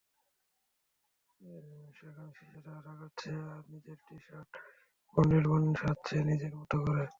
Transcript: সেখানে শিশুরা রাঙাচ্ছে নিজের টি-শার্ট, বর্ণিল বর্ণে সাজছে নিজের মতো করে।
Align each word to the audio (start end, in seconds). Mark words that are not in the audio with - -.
সেখানে 1.97 2.31
শিশুরা 2.37 2.73
রাঙাচ্ছে 2.85 3.31
নিজের 3.71 3.97
টি-শার্ট, 4.05 4.51
বর্ণিল 5.13 5.45
বর্ণে 5.51 5.73
সাজছে 5.81 6.15
নিজের 6.29 6.53
মতো 6.59 6.75
করে। 6.85 7.03